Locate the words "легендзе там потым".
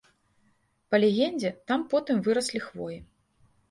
1.03-2.15